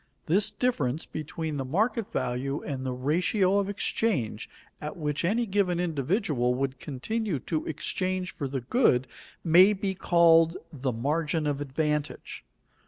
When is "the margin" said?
10.73-11.45